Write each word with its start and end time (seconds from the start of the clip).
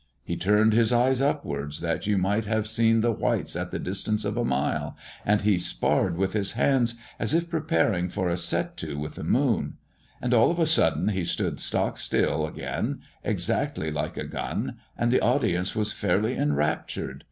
He 0.23 0.35
turned 0.35 0.73
his 0.73 0.91
eyes 0.91 1.21
upwards, 1.21 1.79
that 1.79 2.07
you 2.07 2.17
might 2.17 2.45
have 2.47 2.65
seen 2.67 3.01
the 3.01 3.11
whites 3.11 3.55
at 3.55 3.69
the 3.69 3.77
distance 3.77 4.25
of 4.25 4.35
a 4.35 4.43
mile; 4.43 4.97
and 5.23 5.41
he 5.43 5.59
sparred 5.59 6.17
with 6.17 6.33
his 6.33 6.53
hands, 6.53 6.95
as 7.19 7.35
if 7.35 7.51
preparing 7.51 8.09
for 8.09 8.27
a 8.27 8.35
set 8.35 8.77
to 8.77 8.97
with 8.97 9.13
the 9.13 9.23
moon; 9.23 9.77
and 10.19 10.33
all 10.33 10.49
of 10.49 10.57
a 10.57 10.65
sudden 10.65 11.09
he 11.09 11.23
stood 11.23 11.59
stock 11.59 11.97
still 11.97 12.47
again, 12.47 13.01
exactly 13.23 13.91
like 13.91 14.17
a 14.17 14.25
gun, 14.25 14.77
and 14.97 15.11
the 15.11 15.21
audience 15.21 15.75
was 15.75 15.93
fairly 15.93 16.35
enraptured! 16.35 17.19